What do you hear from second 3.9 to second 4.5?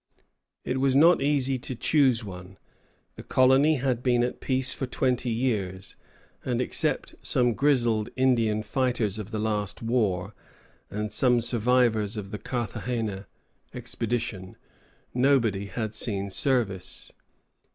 been at